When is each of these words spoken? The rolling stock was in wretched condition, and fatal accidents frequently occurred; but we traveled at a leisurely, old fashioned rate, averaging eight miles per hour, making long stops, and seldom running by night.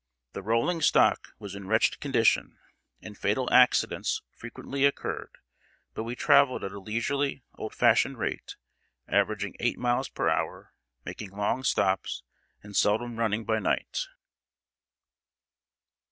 The 0.33 0.41
rolling 0.41 0.81
stock 0.81 1.27
was 1.37 1.53
in 1.53 1.67
wretched 1.67 1.99
condition, 1.99 2.57
and 3.03 3.15
fatal 3.15 3.47
accidents 3.53 4.23
frequently 4.31 4.83
occurred; 4.83 5.37
but 5.93 6.05
we 6.05 6.15
traveled 6.15 6.63
at 6.63 6.71
a 6.71 6.79
leisurely, 6.79 7.43
old 7.53 7.75
fashioned 7.75 8.17
rate, 8.17 8.55
averaging 9.07 9.55
eight 9.59 9.77
miles 9.77 10.09
per 10.09 10.27
hour, 10.27 10.73
making 11.05 11.29
long 11.29 11.63
stops, 11.63 12.23
and 12.63 12.75
seldom 12.75 13.19
running 13.19 13.45
by 13.45 13.59
night. 13.59 14.07